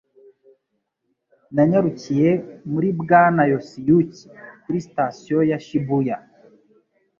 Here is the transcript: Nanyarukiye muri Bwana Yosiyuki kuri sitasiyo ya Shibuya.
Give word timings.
Nanyarukiye 1.55 2.29
muri 2.71 2.87
Bwana 3.01 3.41
Yosiyuki 3.53 4.23
kuri 4.63 4.77
sitasiyo 4.85 5.37
ya 5.49 5.57
Shibuya. 5.65 6.17